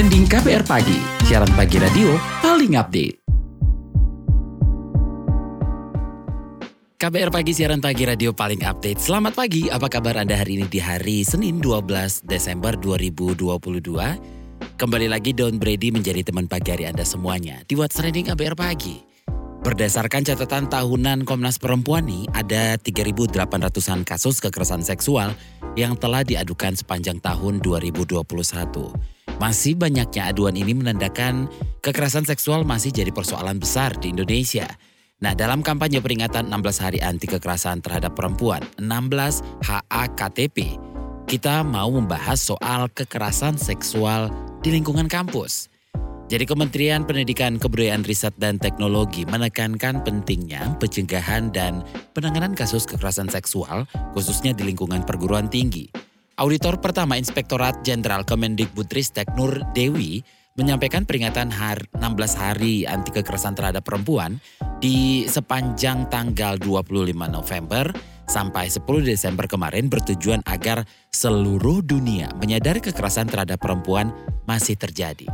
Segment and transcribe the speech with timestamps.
[0.00, 0.96] trending KPR pagi,
[1.28, 3.20] siaran pagi radio paling update.
[6.96, 8.96] KBR Pagi, siaran pagi radio paling update.
[8.96, 14.80] Selamat pagi, apa kabar Anda hari ini di hari Senin 12 Desember 2022?
[14.80, 19.04] Kembali lagi Don Brady menjadi teman pagi hari Anda semuanya di What's Trending KBR Pagi.
[19.60, 25.36] Berdasarkan catatan tahunan Komnas Perempuan nih, ada 3.800-an kasus kekerasan seksual
[25.76, 29.19] yang telah diadukan sepanjang tahun 2021.
[29.40, 31.48] Masih banyaknya aduan ini menandakan
[31.80, 34.68] kekerasan seksual masih jadi persoalan besar di Indonesia.
[35.24, 40.76] Nah, dalam kampanye peringatan 16 Hari Anti Kekerasan Terhadap Perempuan, 16 HAKTP,
[41.24, 44.28] kita mau membahas soal kekerasan seksual
[44.60, 45.72] di lingkungan kampus.
[46.28, 51.80] Jadi Kementerian Pendidikan Kebudayaan Riset dan Teknologi menekankan pentingnya pencegahan dan
[52.12, 56.09] penanganan kasus kekerasan seksual khususnya di lingkungan perguruan tinggi.
[56.40, 60.24] Auditor pertama Inspektorat Jenderal Kemendikbudristek Nur Dewi
[60.56, 64.40] menyampaikan peringatan hari 16 hari anti kekerasan terhadap perempuan
[64.80, 67.92] di sepanjang tanggal 25 November
[68.24, 74.08] sampai 10 Desember kemarin bertujuan agar seluruh dunia menyadari kekerasan terhadap perempuan
[74.48, 75.28] masih terjadi.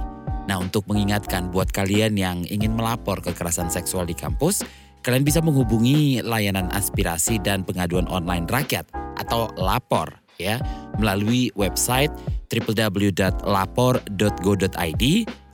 [0.51, 4.67] Nah, untuk mengingatkan buat kalian yang ingin melapor kekerasan seksual di kampus,
[5.07, 10.59] kalian bisa menghubungi layanan aspirasi dan pengaduan online rakyat atau lapor ya
[11.01, 12.13] melalui website
[12.53, 15.05] www.lapor.go.id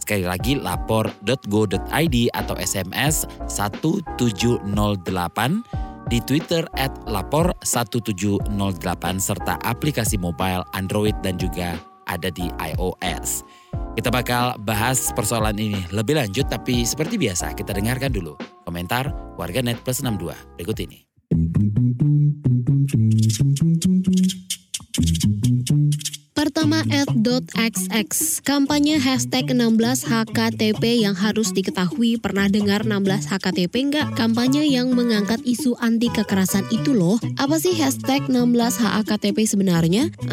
[0.02, 4.66] Sekali lagi lapor.go.id atau SMS 1708
[6.10, 8.50] di Twitter at lapor 1708
[9.22, 11.78] serta aplikasi mobile Android dan juga
[12.10, 13.46] ada di iOS.
[13.94, 18.34] Kita bakal bahas persoalan ini lebih lanjut tapi seperti biasa kita dengarkan dulu
[18.66, 19.06] komentar
[19.38, 21.06] warganet plus 62 berikut ini.
[26.72, 34.08] Pertama at.xx Kampanye hashtag 16 HKTP yang harus diketahui pernah dengar 16 HKTP enggak?
[34.16, 37.20] Kampanye yang mengangkat isu anti kekerasan itu loh.
[37.36, 38.56] Apa sih hashtag 16
[38.88, 40.16] HKTP sebenarnya?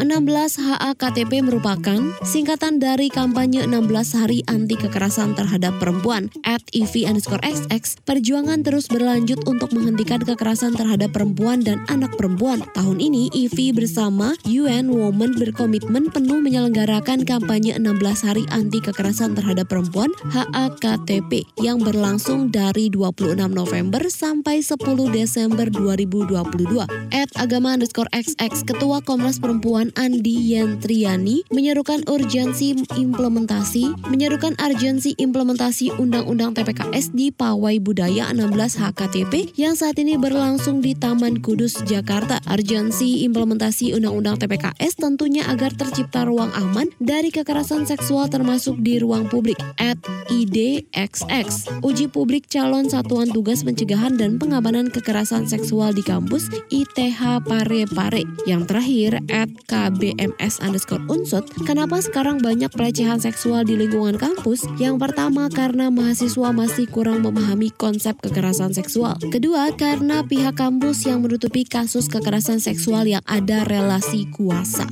[0.80, 6.32] HKTP merupakan singkatan dari kampanye 16 hari anti kekerasan terhadap perempuan.
[6.48, 12.64] At EV underscore XX, perjuangan terus berlanjut untuk menghentikan kekerasan terhadap perempuan dan anak perempuan.
[12.72, 19.66] Tahun ini EV bersama UN Women berkomitmen penuh menyelenggarakan kampanye 16 hari anti kekerasan terhadap
[19.66, 24.78] perempuan HAKTP yang berlangsung dari 26 November sampai 10
[25.10, 26.86] Desember 2022.
[27.10, 35.98] At agama underscore XX, Ketua Komnas Perempuan Andi Yentriani menyerukan urgensi implementasi, menyerukan urgensi implementasi
[35.98, 42.38] Undang-Undang TPKS di Pawai Budaya 16 HKTP yang saat ini berlangsung di Taman Kudus, Jakarta.
[42.46, 45.88] Urgensi implementasi Undang-Undang TPKS tentunya agar ter
[46.20, 49.96] tercipta ruang aman dari kekerasan seksual termasuk di ruang publik at
[50.28, 51.80] IDXX.
[51.80, 58.28] Uji publik calon Satuan Tugas Pencegahan dan Pengamanan Kekerasan Seksual di kampus ITH Pare-Pare.
[58.44, 61.48] Yang terakhir at KBMS underscore unsut.
[61.64, 64.68] Kenapa sekarang banyak pelecehan seksual di lingkungan kampus?
[64.76, 69.16] Yang pertama karena mahasiswa masih kurang memahami konsep kekerasan seksual.
[69.32, 74.84] Kedua karena pihak kampus yang menutupi kasus kekerasan seksual yang ada relasi kuasa.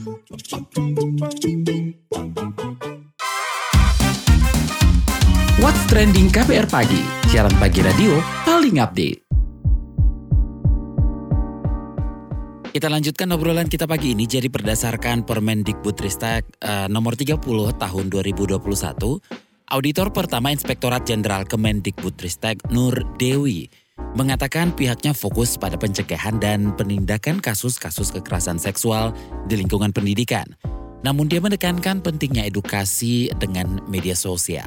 [5.58, 9.26] What's Trending KPR Pagi, siaran pagi radio paling update.
[12.70, 17.42] Kita lanjutkan obrolan kita pagi ini jadi berdasarkan Permendikbudristek uh, nomor 30
[17.82, 18.62] tahun 2021,
[19.74, 23.66] Auditor pertama Inspektorat Jenderal Kemendikbudristek Nur Dewi
[24.14, 29.10] mengatakan pihaknya fokus pada pencegahan dan penindakan kasus-kasus kekerasan seksual
[29.50, 30.46] di lingkungan pendidikan.
[31.06, 34.66] Namun dia menekankan pentingnya edukasi dengan media sosial.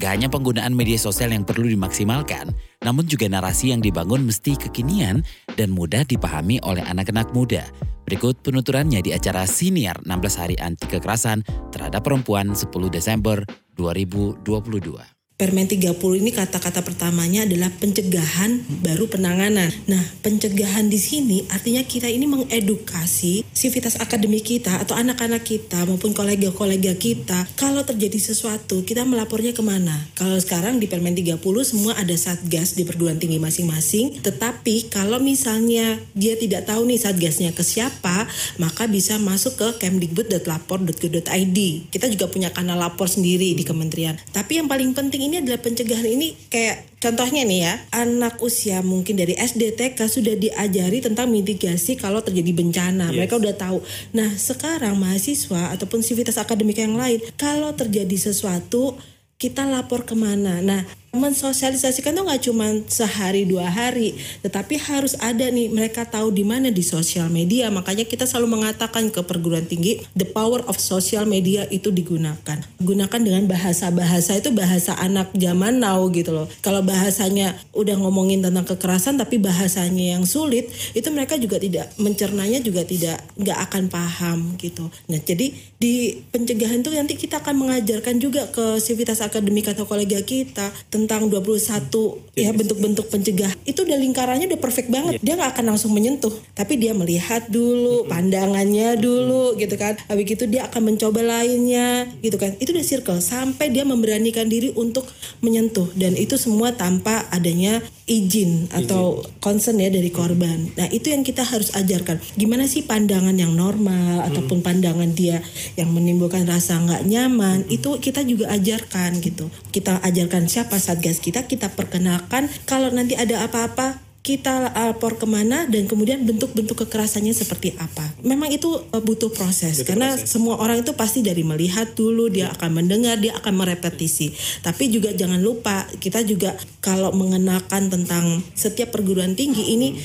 [0.00, 2.50] Gak hanya penggunaan media sosial yang perlu dimaksimalkan,
[2.80, 5.20] namun juga narasi yang dibangun mesti kekinian
[5.54, 7.68] dan mudah dipahami oleh anak-anak muda.
[8.08, 13.44] Berikut penuturannya di acara senior 16 hari anti kekerasan terhadap perempuan 10 Desember
[13.78, 15.21] 2022.
[15.42, 19.74] Permen 30 ini kata-kata pertamanya adalah pencegahan baru penanganan.
[19.90, 26.14] Nah, pencegahan di sini artinya kita ini mengedukasi sivitas akademik kita atau anak-anak kita maupun
[26.14, 27.50] kolega-kolega kita.
[27.58, 30.06] Kalau terjadi sesuatu, kita melapornya ke mana?
[30.14, 34.22] Kalau sekarang di Permen 30 semua ada satgas di perguruan tinggi masing-masing.
[34.22, 38.30] Tetapi kalau misalnya dia tidak tahu nih satgasnya ke siapa,
[38.62, 41.58] maka bisa masuk ke kemdikbud.lapor.go.id.
[41.90, 44.14] Kita juga punya kanal lapor sendiri di kementerian.
[44.30, 48.84] Tapi yang paling penting ini ini adalah pencegahan ini kayak contohnya nih ya, anak usia
[48.84, 53.08] mungkin dari SD TK sudah diajari tentang mitigasi kalau terjadi bencana.
[53.08, 53.16] Yes.
[53.16, 53.80] Mereka udah tahu.
[54.12, 59.00] Nah, sekarang mahasiswa ataupun sivitas akademik yang lain kalau terjadi sesuatu
[59.40, 60.60] kita lapor ke mana.
[60.60, 66.40] Nah, mensosialisasikan tuh nggak cuma sehari dua hari, tetapi harus ada nih mereka tahu di
[66.40, 67.68] mana di sosial media.
[67.68, 72.64] Makanya kita selalu mengatakan ke perguruan tinggi, the power of social media itu digunakan.
[72.80, 76.48] Gunakan dengan bahasa-bahasa itu bahasa anak zaman now gitu loh.
[76.64, 82.64] Kalau bahasanya udah ngomongin tentang kekerasan tapi bahasanya yang sulit, itu mereka juga tidak mencernanya
[82.64, 84.88] juga tidak nggak akan paham gitu.
[85.12, 90.22] Nah jadi di pencegahan tuh nanti kita akan mengajarkan juga ke sivitas akademik atau kolega
[90.24, 95.24] kita tentang 21 ya bentuk-bentuk pencegah itu udah lingkarannya udah perfect banget yeah.
[95.24, 100.44] dia nggak akan langsung menyentuh tapi dia melihat dulu pandangannya dulu gitu kan habis itu
[100.48, 105.04] dia akan mencoba lainnya gitu kan itu udah circle sampai dia memberanikan diri untuk
[105.44, 110.74] menyentuh dan itu semua tanpa adanya izin atau concern ya dari korban.
[110.74, 112.18] Nah itu yang kita harus ajarkan.
[112.34, 114.28] Gimana sih pandangan yang normal hmm.
[114.32, 115.38] ataupun pandangan dia
[115.78, 117.76] yang menimbulkan rasa nggak nyaman hmm.
[117.78, 119.46] itu kita juga ajarkan gitu.
[119.70, 125.66] Kita ajarkan siapa satgas kita, kita perkenalkan kalau nanti ada apa-apa kita lapor ke mana
[125.66, 128.06] dan kemudian bentuk-bentuk kekerasannya seperti apa.
[128.22, 130.30] Memang itu uh, butuh proses butuh karena proses.
[130.30, 134.30] semua orang itu pasti dari melihat dulu dia akan mendengar dia akan merepetisi.
[134.62, 139.98] Tapi juga jangan lupa kita juga kalau mengenakan tentang setiap perguruan tinggi ini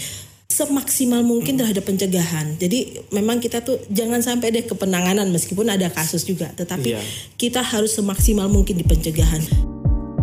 [0.50, 2.58] semaksimal mungkin terhadap pencegahan.
[2.58, 7.02] Jadi memang kita tuh jangan sampai deh ke penanganan meskipun ada kasus juga, tetapi iya.
[7.38, 9.77] kita harus semaksimal mungkin di pencegahan.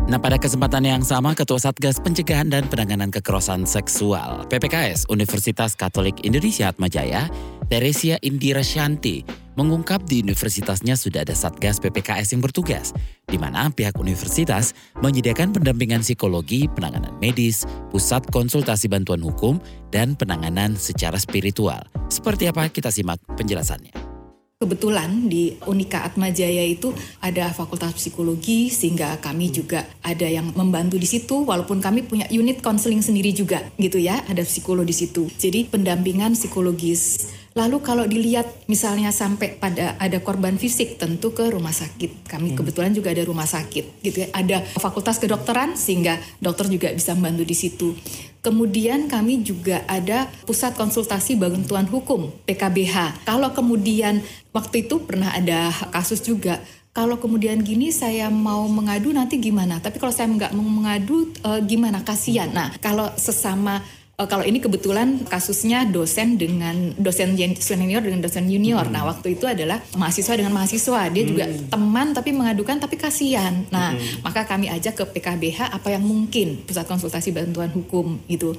[0.04, 6.20] Nah pada kesempatan yang sama Ketua Satgas Pencegahan dan Penanganan Kekerasan Seksual PPKS Universitas Katolik
[6.28, 7.32] Indonesia Atmajaya,
[7.72, 9.24] Teresia Indira Shanti
[9.56, 12.92] mengungkap di universitasnya sudah ada Satgas PPKS yang bertugas,
[13.24, 19.56] di mana pihak universitas menyediakan pendampingan psikologi, penanganan medis, pusat konsultasi bantuan hukum,
[19.88, 21.80] dan penanganan secara spiritual.
[22.12, 24.13] Seperti apa kita simak penjelasannya.
[24.54, 31.10] Kebetulan di Unika Atmajaya itu ada fakultas psikologi sehingga kami juga ada yang membantu di
[31.10, 35.26] situ walaupun kami punya unit konseling sendiri juga gitu ya, ada psikolog di situ.
[35.26, 41.70] Jadi pendampingan psikologis Lalu kalau dilihat misalnya sampai pada ada korban fisik tentu ke rumah
[41.70, 42.26] sakit.
[42.26, 42.58] Kami hmm.
[42.58, 44.28] kebetulan juga ada rumah sakit gitu ya.
[44.34, 47.94] Ada fakultas kedokteran sehingga dokter juga bisa membantu di situ.
[48.42, 53.22] Kemudian kami juga ada pusat konsultasi bantuan hukum PKBH.
[53.22, 54.18] Kalau kemudian
[54.50, 56.58] waktu itu pernah ada kasus juga
[56.94, 59.82] kalau kemudian gini saya mau mengadu nanti gimana?
[59.82, 62.06] Tapi kalau saya nggak mau mengadu e, gimana?
[62.06, 62.54] Kasihan.
[62.54, 63.82] Nah kalau sesama
[64.14, 68.86] Uh, kalau ini kebetulan kasusnya dosen dengan dosen senior dengan dosen junior.
[68.86, 68.94] Hmm.
[68.94, 71.10] Nah, waktu itu adalah mahasiswa dengan mahasiswa.
[71.10, 71.30] Dia hmm.
[71.34, 73.66] juga teman tapi mengadukan tapi kasihan.
[73.74, 74.22] Nah, hmm.
[74.22, 78.54] maka kami ajak ke PKBH apa yang mungkin pusat konsultasi bantuan hukum gitu.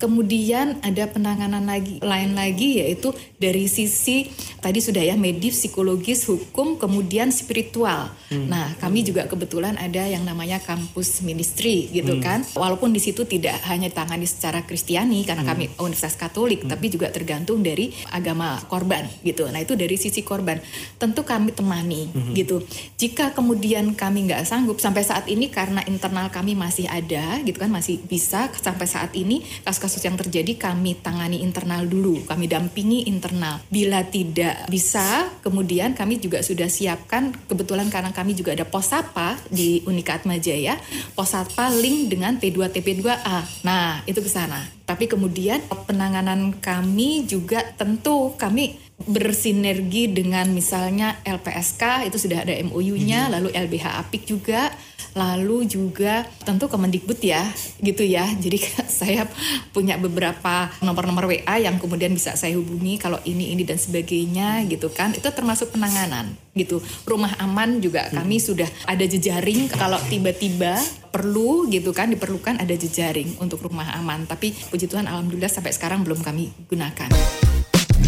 [0.00, 4.32] Kemudian ada penanganan lagi lain lagi yaitu dari sisi
[4.64, 8.08] tadi sudah ya medis, psikologis, hukum, kemudian spiritual.
[8.32, 8.48] Hmm.
[8.48, 12.24] Nah, kami juga kebetulan ada yang namanya kampus ministry gitu hmm.
[12.24, 12.40] kan.
[12.56, 15.50] Walaupun di situ tidak hanya tangani secara Kristiani karena hmm.
[15.52, 16.72] kami Universitas Katolik, hmm.
[16.72, 19.52] tapi juga tergantung dari agama korban gitu.
[19.52, 20.56] Nah, itu dari sisi korban.
[20.96, 22.32] Tentu kami temani hmm.
[22.32, 22.64] gitu.
[22.96, 27.68] Jika kemudian kami nggak sanggup sampai saat ini karena internal kami masih ada gitu kan
[27.68, 33.10] masih bisa sampai saat ini kasus kasus yang terjadi kami tangani internal dulu, kami dampingi
[33.10, 33.58] internal.
[33.66, 39.82] Bila tidak bisa, kemudian kami juga sudah siapkan kebetulan karena kami juga ada posapa di
[39.90, 40.78] Unika Atmajaya,
[41.18, 43.66] posapa link dengan P2 TP2A.
[43.66, 44.62] Nah, itu ke sana.
[44.86, 45.58] Tapi kemudian
[45.90, 48.78] penanganan kami juga tentu kami
[49.08, 53.32] bersinergi dengan misalnya LPSK itu sudah ada MOU-nya, hmm.
[53.32, 54.72] lalu LBH Apik juga
[55.14, 57.42] lalu juga tentu Kemendikbud ya
[57.82, 58.58] gitu ya jadi
[59.02, 59.26] saya
[59.74, 64.90] punya beberapa nomor-nomor WA yang kemudian bisa saya hubungi kalau ini ini dan sebagainya gitu
[64.92, 68.46] kan itu termasuk penanganan gitu rumah aman juga kami hmm.
[68.46, 70.78] sudah ada jejaring kalau tiba-tiba
[71.10, 76.06] perlu gitu kan diperlukan ada jejaring untuk rumah aman tapi puji Tuhan alhamdulillah sampai sekarang
[76.06, 77.49] belum kami gunakan.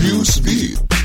[0.03, 1.02] Newsbeat.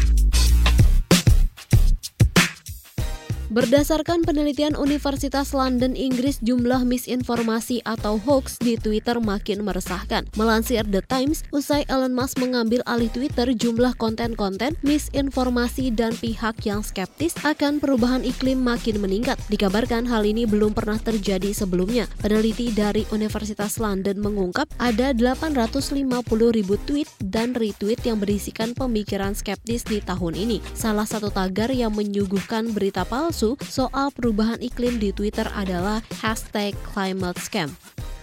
[3.57, 10.29] Berdasarkan penelitian Universitas London Inggris, jumlah misinformasi atau hoax di Twitter makin meresahkan.
[10.37, 16.85] Melansir The Times, usai Elon Musk mengambil alih Twitter, jumlah konten-konten misinformasi dan pihak yang
[16.85, 19.41] skeptis akan perubahan iklim makin meningkat.
[19.49, 22.05] Dikabarkan hal ini belum pernah terjadi sebelumnya.
[22.21, 26.05] Peneliti dari Universitas London mengungkap ada 850
[26.53, 30.61] ribu tweet dan retweet yang berisikan pemikiran skeptis di tahun ini.
[30.77, 37.39] Salah satu tagar yang menyuguhkan berita palsu soal perubahan iklim di Twitter adalah hashtag climate
[37.39, 37.71] scam.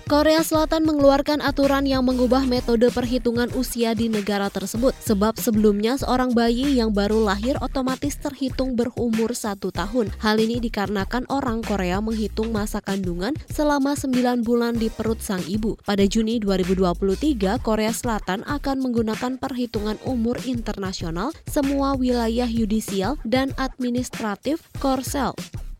[0.04, 6.36] Korea Selatan mengeluarkan aturan yang mengubah metode perhitungan usia di negara tersebut, sebab sebelumnya seorang
[6.36, 10.12] bayi yang baru lahir otomatis terhitung berumur satu tahun.
[10.20, 15.80] Hal ini dikarenakan orang Korea menghitung masa kandungan selama 9 bulan di perut sang ibu.
[15.88, 24.68] Pada Juni 2023, Korea Selatan akan menggunakan perhitungan umur internasional semua wilayah yudisial dan administratif
[24.84, 25.32] Korsel.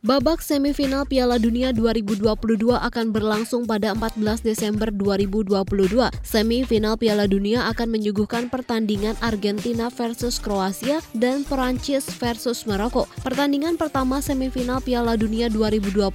[0.04, 2.28] Babak semifinal Piala Dunia 2022
[2.76, 5.56] akan berlangsung pada 14 Desember 2022.
[6.20, 13.08] Semifinal Piala Dunia akan menyuguhkan pertandingan Argentina versus Kroasia dan Perancis versus Maroko.
[13.25, 16.12] Pertandingan pertama semifinal Piala Dunia 2022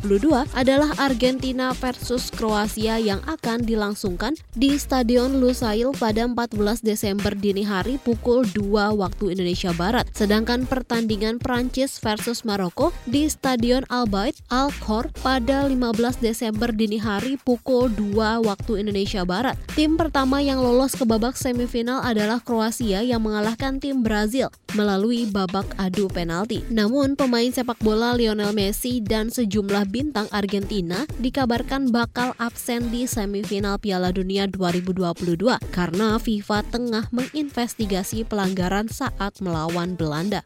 [0.53, 7.97] adalah Argentina versus Kroasia yang akan dilangsungkan di Stadion Lusail pada 14 Desember dini hari
[7.97, 10.05] pukul 2 waktu Indonesia Barat.
[10.13, 16.67] Sedangkan pertandingan Perancis versus Maroko di Stadion Stadion Al Bait Al Khor pada 15 Desember
[16.75, 19.55] dini hari pukul 2 waktu Indonesia Barat.
[19.71, 25.63] Tim pertama yang lolos ke babak semifinal adalah Kroasia yang mengalahkan tim Brazil melalui babak
[25.79, 26.59] adu penalti.
[26.67, 33.79] Namun pemain sepak bola Lionel Messi dan sejumlah bintang Argentina dikabarkan bakal absen di semifinal
[33.79, 35.39] Piala Dunia 2022
[35.71, 40.43] karena FIFA tengah menginvestigasi pelanggaran saat melawan Belanda.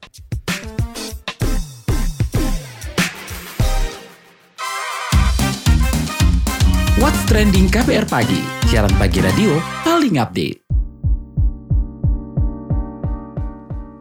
[7.03, 8.39] What's Trending KPR Pagi,
[8.71, 10.63] siaran pagi radio paling update.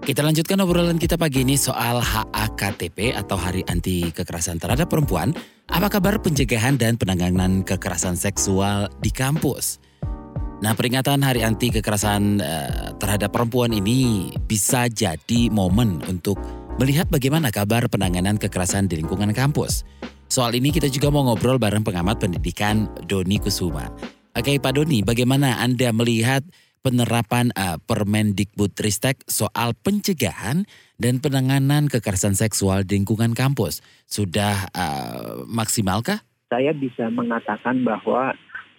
[0.07, 5.35] Kita lanjutkan obrolan kita pagi ini soal HAKTP atau Hari Anti Kekerasan Terhadap Perempuan.
[5.67, 9.83] Apa kabar pencegahan dan penanganan kekerasan seksual di kampus?
[10.63, 16.39] Nah, peringatan Hari Anti Kekerasan uh, Terhadap Perempuan ini bisa jadi momen untuk
[16.79, 19.83] melihat bagaimana kabar penanganan kekerasan di lingkungan kampus.
[20.33, 23.93] Soal ini kita juga mau ngobrol bareng pengamat pendidikan Doni Kusuma.
[24.33, 26.41] Oke Pak Doni, bagaimana Anda melihat
[26.81, 30.65] penerapan uh, Permendikbudristek soal pencegahan
[30.97, 33.85] dan penanganan kekerasan seksual di lingkungan kampus?
[34.09, 36.25] Sudah uh, maksimalkah?
[36.49, 38.33] Saya bisa mengatakan bahwa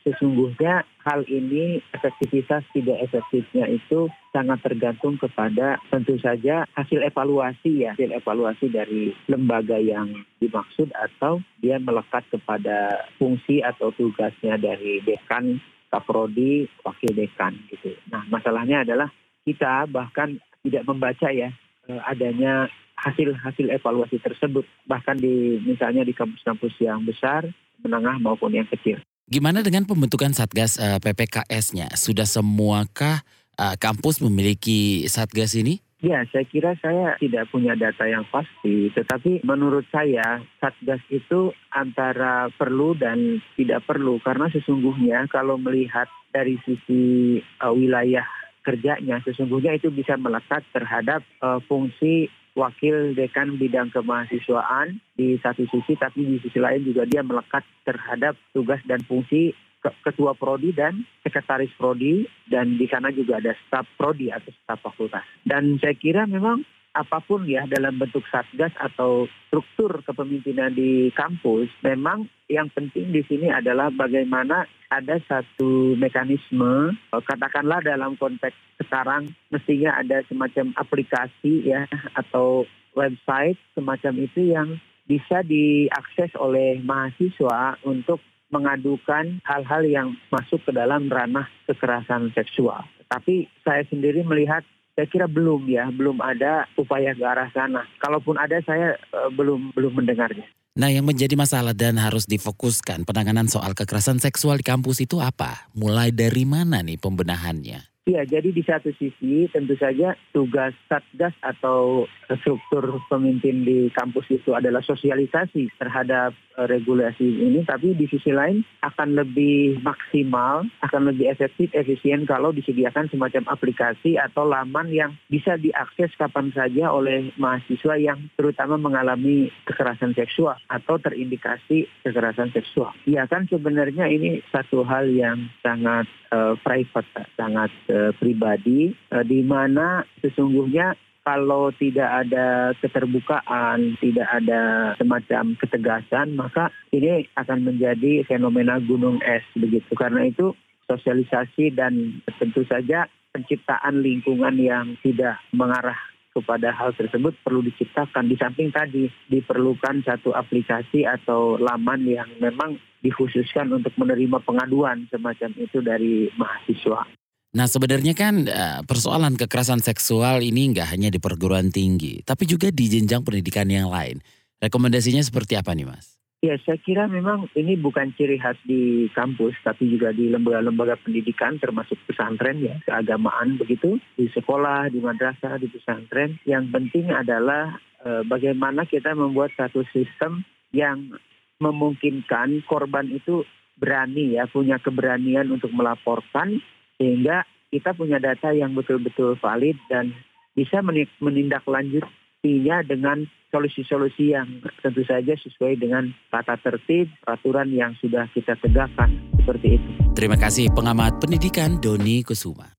[0.04, 7.96] sesungguhnya hal ini efektivitas tidak efektifnya itu sangat tergantung kepada tentu saja hasil evaluasi ya,
[7.96, 10.12] hasil evaluasi dari lembaga yang
[10.44, 17.96] dimaksud atau dia melekat kepada fungsi atau tugasnya dari dekan, kaprodi, wakil dekan gitu.
[18.12, 19.08] Nah, masalahnya adalah
[19.48, 21.52] kita bahkan tidak membaca ya
[21.88, 22.68] eh, adanya
[23.00, 27.48] hasil-hasil evaluasi tersebut bahkan di misalnya di kampus-kampus yang besar,
[27.84, 29.00] menengah maupun yang kecil.
[29.24, 31.96] Gimana dengan pembentukan Satgas uh, eh, PPKS-nya?
[31.96, 33.24] Sudah semuakah
[33.56, 35.80] uh, kampus memiliki Satgas ini?
[36.04, 42.52] Ya, saya kira saya tidak punya data yang pasti, tetapi menurut saya Satgas itu antara
[42.52, 48.28] perlu dan tidak perlu karena sesungguhnya kalau melihat dari sisi uh, wilayah
[48.64, 55.98] kerjanya sesungguhnya itu bisa melekat terhadap uh, fungsi wakil dekan bidang kemahasiswaan di satu sisi,
[55.98, 61.74] tapi di sisi lain juga dia melekat terhadap tugas dan fungsi ketua prodi dan sekretaris
[61.76, 65.28] prodi dan di sana juga ada staf prodi atau staf fakultas.
[65.44, 71.70] Dan saya kira memang apa pun ya dalam bentuk satgas atau struktur kepemimpinan di kampus,
[71.82, 79.98] memang yang penting di sini adalah bagaimana ada satu mekanisme, katakanlah dalam konteks sekarang mestinya
[79.98, 84.78] ada semacam aplikasi ya atau website semacam itu yang
[85.10, 88.22] bisa diakses oleh mahasiswa untuk
[88.54, 92.86] mengadukan hal-hal yang masuk ke dalam ranah kekerasan seksual.
[93.10, 94.62] Tapi saya sendiri melihat
[94.94, 97.82] saya kira belum ya, belum ada upaya ke arah sana.
[97.98, 100.46] Kalaupun ada, saya uh, belum belum mendengarnya.
[100.74, 105.70] Nah, yang menjadi masalah dan harus difokuskan penanganan soal kekerasan seksual di kampus itu apa?
[105.78, 107.93] Mulai dari mana nih pembenahannya?
[108.04, 112.04] Ya, jadi di satu sisi tentu saja tugas Satgas atau
[112.44, 118.60] struktur pemimpin di kampus itu adalah sosialisasi terhadap uh, regulasi ini, tapi di sisi lain
[118.84, 125.56] akan lebih maksimal, akan lebih efektif, efisien kalau disediakan semacam aplikasi atau laman yang bisa
[125.56, 132.92] diakses kapan saja oleh mahasiswa yang terutama mengalami kekerasan seksual atau terindikasi kekerasan seksual.
[133.08, 136.04] Ya kan sebenarnya ini satu hal yang sangat
[136.36, 144.92] uh, private, sangat uh, pribadi, uh, di mana sesungguhnya kalau tidak ada keterbukaan, tidak ada
[145.00, 149.88] semacam ketegasan, maka ini akan menjadi fenomena gunung es begitu.
[149.96, 150.52] Karena itu
[150.92, 155.98] sosialisasi dan tentu saja penciptaan lingkungan yang tidak mengarah
[156.36, 158.28] kepada hal tersebut perlu diciptakan.
[158.28, 165.52] Di samping tadi diperlukan satu aplikasi atau laman yang memang dikhususkan untuk menerima pengaduan semacam
[165.56, 167.23] itu dari mahasiswa.
[167.54, 172.74] Nah sebenarnya kan eh, persoalan kekerasan seksual ini nggak hanya di perguruan tinggi, tapi juga
[172.74, 174.18] di jenjang pendidikan yang lain.
[174.58, 176.18] Rekomendasinya seperti apa nih Mas?
[176.44, 181.56] Ya, saya kira memang ini bukan ciri khas di kampus, tapi juga di lembaga-lembaga pendidikan,
[181.56, 186.36] termasuk pesantren ya, keagamaan begitu, di sekolah, di madrasah, di pesantren.
[186.44, 190.44] Yang penting adalah e, bagaimana kita membuat satu sistem
[190.76, 191.16] yang
[191.64, 193.48] memungkinkan korban itu
[193.80, 196.60] berani ya, punya keberanian untuk melaporkan,
[196.98, 200.14] sehingga kita punya data yang betul-betul valid dan
[200.54, 200.80] bisa
[201.20, 209.14] menindaklanjutinya dengan solusi-solusi yang tentu saja sesuai dengan tata tertib, peraturan yang sudah kita tegakkan
[209.38, 209.90] seperti itu.
[210.18, 212.74] Terima kasih pengamat pendidikan Doni Kusuma.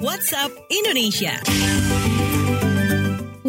[0.00, 1.40] WhatsApp Indonesia.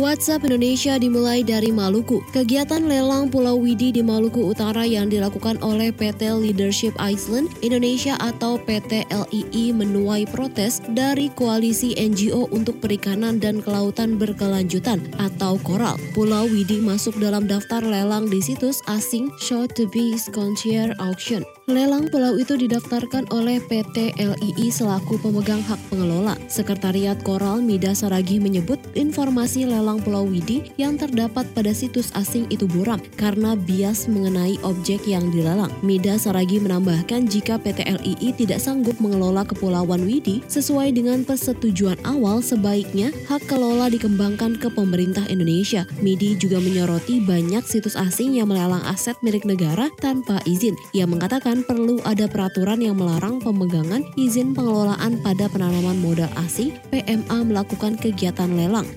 [0.01, 2.25] WhatsApp Indonesia dimulai dari Maluku.
[2.33, 8.57] Kegiatan lelang Pulau Widi di Maluku Utara yang dilakukan oleh PT Leadership Iceland Indonesia atau
[8.57, 16.01] PT LII menuai protes dari koalisi NGO untuk perikanan dan kelautan berkelanjutan atau Koral.
[16.17, 21.45] Pulau Widi masuk dalam daftar lelang di situs asing Sotheby's Concierge Auction.
[21.69, 26.33] Lelang pulau itu didaftarkan oleh PT LII selaku pemegang hak pengelola.
[26.49, 32.65] Sekretariat Koral Mida Saragi menyebut informasi lelang Pulau Widi yang terdapat pada situs asing itu
[32.65, 35.69] buram karena bias mengenai objek yang dilelang.
[35.85, 42.41] Mida Saragi menambahkan jika PT LII tidak sanggup mengelola Kepulauan Widi sesuai dengan persetujuan awal
[42.41, 45.85] sebaiknya hak kelola dikembangkan ke pemerintah Indonesia.
[46.01, 50.73] Midi juga menyoroti banyak situs asing yang melelang aset milik negara tanpa izin.
[50.97, 57.43] Ia mengatakan perlu ada peraturan yang melarang pemegangan izin pengelolaan pada penanaman modal asing PMA
[57.43, 58.87] melakukan kegiatan lelang.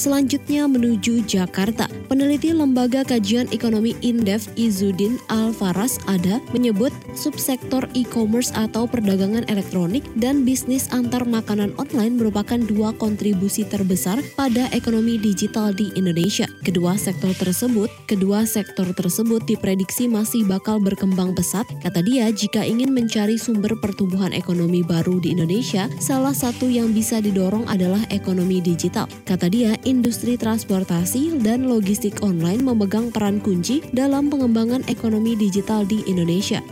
[0.00, 1.84] Selanjutnya menuju Jakarta.
[2.08, 10.48] Peneliti Lembaga Kajian Ekonomi Indef Izudin Alfaras Ada menyebut subsektor e-commerce atau perdagangan elektronik dan
[10.48, 16.48] bisnis antar makanan online merupakan dua kontribusi terbesar pada ekonomi digital di Indonesia.
[16.64, 21.68] Kedua sektor tersebut, kedua sektor tersebut diprediksi masih bakal berkembang pesat.
[21.84, 27.20] Kata dia, jika ingin mencari sumber pertumbuhan ekonomi baru di Indonesia, salah satu yang bisa
[27.20, 29.04] didorong adalah ekonomi digital.
[29.28, 36.06] Kata dia, industri transportasi dan logistik online memegang peran kunci dalam pengembangan ekonomi digital di
[36.06, 36.62] Indonesia.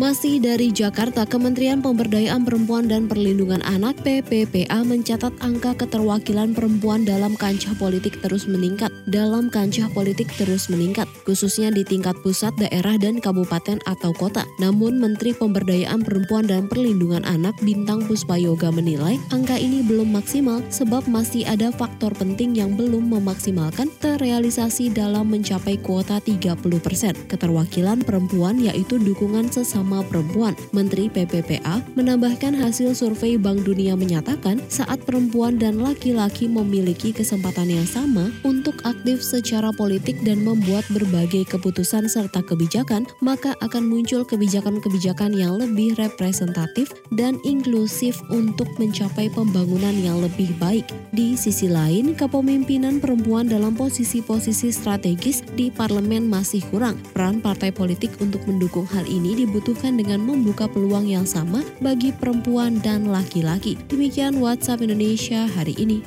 [0.00, 7.36] Masih dari Jakarta, Kementerian Pemberdayaan Perempuan dan Perlindungan Anak PPPA mencatat angka keterwakilan perempuan dalam
[7.36, 8.88] kancah politik terus meningkat.
[9.04, 14.48] Dalam kancah politik terus meningkat, khususnya di tingkat pusat, daerah, dan kabupaten atau kota.
[14.56, 21.04] Namun Menteri Pemberdayaan Perempuan dan Perlindungan Anak Bintang Puspayoga menilai angka ini belum maksimal sebab
[21.04, 27.28] masih ada faktor penting yang belum memaksimalkan terrealisasi dalam mencapai kuota 30%.
[27.28, 30.54] Keterwakilan perempuan yaitu dukungan sesama Bersama Perempuan.
[30.70, 37.82] Menteri PPPA menambahkan hasil survei Bank Dunia menyatakan saat perempuan dan laki-laki memiliki kesempatan yang
[37.82, 45.34] sama untuk aktif secara politik dan membuat berbagai keputusan serta kebijakan, maka akan muncul kebijakan-kebijakan
[45.34, 50.86] yang lebih representatif dan inklusif untuk mencapai pembangunan yang lebih baik.
[51.10, 57.02] Di sisi lain, kepemimpinan perempuan dalam posisi-posisi strategis di parlemen masih kurang.
[57.10, 62.12] Peran partai politik untuk mendukung hal ini dibutuhkan dibutuhkan dengan membuka peluang yang sama bagi
[62.12, 63.80] perempuan dan laki-laki.
[63.88, 66.04] Demikian WhatsApp Indonesia hari ini.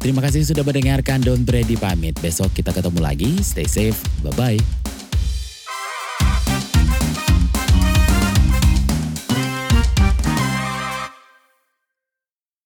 [0.00, 2.16] Terima kasih sudah mendengarkan Don Brady pamit.
[2.18, 3.38] Besok kita ketemu lagi.
[3.44, 4.00] Stay safe.
[4.24, 4.91] Bye-bye.